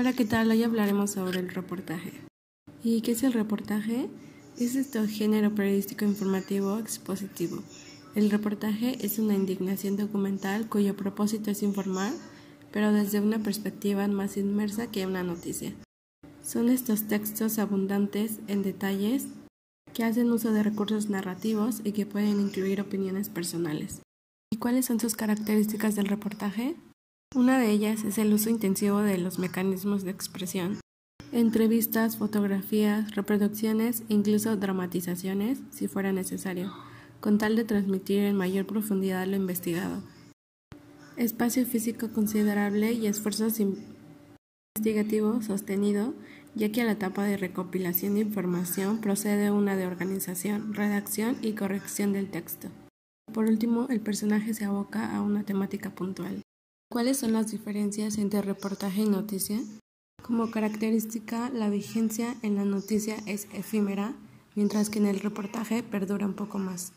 [0.00, 0.48] Hola, ¿qué tal?
[0.52, 2.12] Hoy hablaremos sobre el reportaje.
[2.84, 4.08] ¿Y qué es el reportaje?
[4.56, 7.64] Es este género periodístico informativo expositivo.
[8.14, 12.12] El reportaje es una indignación documental cuyo propósito es informar,
[12.70, 15.74] pero desde una perspectiva más inmersa que una noticia.
[16.44, 19.26] Son estos textos abundantes en detalles
[19.94, 24.00] que hacen uso de recursos narrativos y que pueden incluir opiniones personales.
[24.52, 26.76] ¿Y cuáles son sus características del reportaje?
[27.34, 30.80] Una de ellas es el uso intensivo de los mecanismos de expresión.
[31.30, 36.72] Entrevistas, fotografías, reproducciones e incluso dramatizaciones, si fuera necesario,
[37.20, 40.02] con tal de transmitir en mayor profundidad lo investigado.
[41.18, 43.48] Espacio físico considerable y esfuerzo
[44.74, 46.14] investigativo sostenido,
[46.54, 51.52] ya que a la etapa de recopilación de información procede una de organización, redacción y
[51.52, 52.68] corrección del texto.
[53.34, 56.42] Por último, el personaje se aboca a una temática puntual.
[56.90, 59.60] ¿Cuáles son las diferencias entre reportaje y noticia?
[60.22, 64.14] Como característica, la vigencia en la noticia es efímera,
[64.54, 66.94] mientras que en el reportaje perdura un poco más.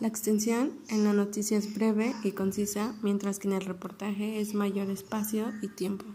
[0.00, 4.54] La extensión en la noticia es breve y concisa, mientras que en el reportaje es
[4.54, 6.06] mayor espacio y tiempo.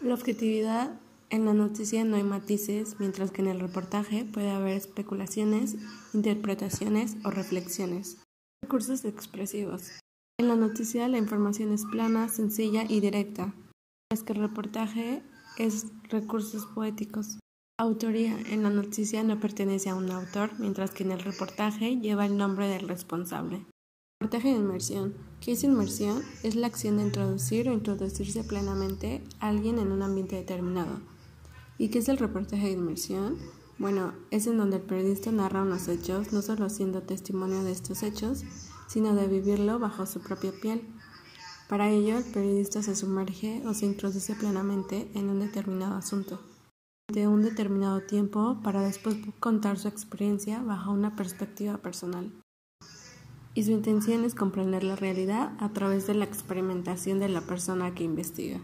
[0.00, 4.76] La objetividad en la noticia no hay matices, mientras que en el reportaje puede haber
[4.76, 5.76] especulaciones,
[6.14, 8.16] interpretaciones o reflexiones.
[8.62, 9.90] Recursos expresivos.
[10.36, 13.54] En la noticia la información es plana, sencilla y directa,
[14.10, 15.22] mientras que el reportaje
[15.58, 17.38] es recursos poéticos.
[17.78, 22.26] Autoría en la noticia no pertenece a un autor, mientras que en el reportaje lleva
[22.26, 23.64] el nombre del responsable.
[24.20, 25.14] Reportaje de inmersión.
[25.40, 26.22] ¿Qué es inmersión?
[26.42, 31.00] Es la acción de introducir o introducirse plenamente a alguien en un ambiente determinado.
[31.78, 33.38] ¿Y qué es el reportaje de inmersión?
[33.78, 38.02] Bueno, es en donde el periodista narra unos hechos, no solo siendo testimonio de estos
[38.02, 38.44] hechos,
[38.86, 40.86] sino de vivirlo bajo su propia piel.
[41.68, 46.40] Para ello, el periodista se sumerge o se introduce plenamente en un determinado asunto
[47.12, 52.32] de un determinado tiempo para después contar su experiencia bajo una perspectiva personal.
[53.54, 57.94] Y su intención es comprender la realidad a través de la experimentación de la persona
[57.94, 58.60] que investiga.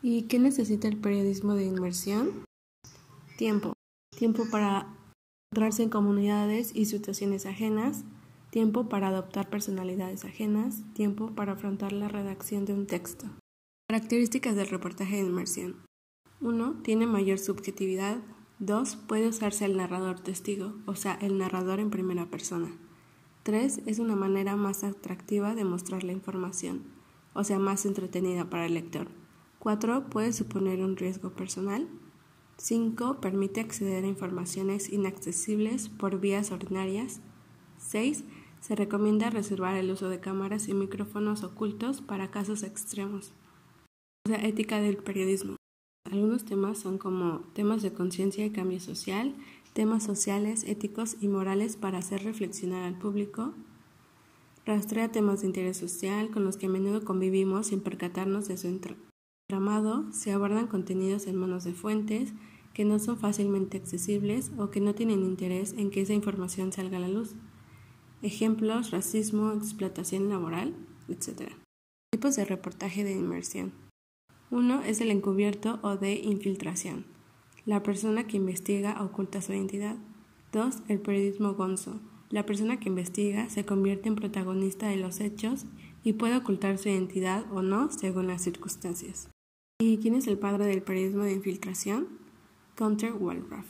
[0.00, 2.44] ¿Y qué necesita el periodismo de inmersión?
[3.36, 3.75] Tiempo.
[4.16, 4.88] Tiempo para
[5.52, 8.04] encontrarse en comunidades y situaciones ajenas,
[8.50, 13.26] tiempo para adoptar personalidades ajenas, tiempo para afrontar la redacción de un texto.
[13.90, 15.76] Características del reportaje de inmersión.
[16.40, 16.80] 1.
[16.82, 18.22] Tiene mayor subjetividad.
[18.58, 18.96] 2.
[19.06, 22.72] Puede usarse el narrador testigo, o sea, el narrador en primera persona.
[23.42, 23.82] 3.
[23.84, 26.84] Es una manera más atractiva de mostrar la información,
[27.34, 29.08] o sea, más entretenida para el lector.
[29.58, 30.08] 4.
[30.08, 31.86] Puede suponer un riesgo personal.
[32.58, 33.20] 5.
[33.20, 37.20] Permite acceder a informaciones inaccesibles por vías ordinarias.
[37.78, 38.24] 6.
[38.60, 43.32] Se recomienda reservar el uso de cámaras y micrófonos ocultos para casos extremos.
[44.28, 45.56] La ética del periodismo.
[46.10, 49.34] Algunos temas son como temas de conciencia y cambio social,
[49.72, 53.52] temas sociales, éticos y morales para hacer reflexionar al público.
[54.64, 58.66] Rastrea temas de interés social con los que a menudo convivimos sin percatarnos de su
[60.12, 62.32] Se abordan contenidos en manos de fuentes
[62.74, 66.96] que no son fácilmente accesibles o que no tienen interés en que esa información salga
[66.96, 67.36] a la luz.
[68.22, 70.74] Ejemplos, racismo, explotación laboral,
[71.08, 71.52] etc.
[72.10, 73.72] Tipos de reportaje de inmersión.
[74.50, 77.04] Uno es el encubierto o de infiltración.
[77.64, 79.96] La persona que investiga oculta su identidad.
[80.52, 82.00] Dos, el periodismo gonzo.
[82.30, 85.66] La persona que investiga se convierte en protagonista de los hechos
[86.02, 89.28] y puede ocultar su identidad o no según las circunstancias.
[89.78, 92.08] ¿Y quién es el padre del periodismo de infiltración?
[92.78, 93.66] Gunther Wallraff.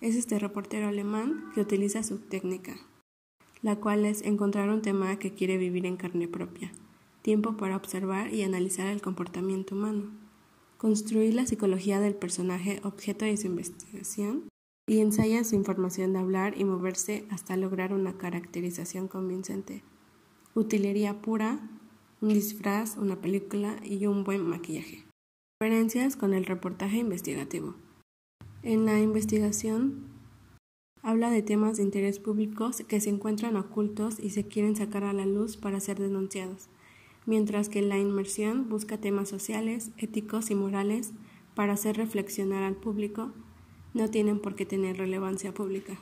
[0.00, 2.76] Es este reportero alemán que utiliza su técnica
[3.62, 6.70] la cual es encontrar un tema que quiere vivir en carne propia,
[7.22, 10.04] tiempo para observar y analizar el comportamiento humano,
[10.78, 14.44] construir la psicología del personaje objeto de su investigación
[14.88, 19.82] y ensaya su información de hablar y moverse hasta lograr una caracterización convincente.
[20.54, 21.58] Utilería pura,
[22.20, 25.05] un disfraz, una película y un buen maquillaje.
[25.58, 27.76] Diferencias con el reportaje investigativo.
[28.62, 30.04] En la investigación
[31.02, 35.14] Habla de temas de interés público que se encuentran ocultos y se quieren sacar a
[35.14, 36.68] la luz para ser denunciados,
[37.24, 41.12] mientras que la inmersión busca temas sociales, éticos y morales
[41.54, 43.32] para hacer reflexionar al público,
[43.94, 45.98] no tienen por qué tener relevancia pública.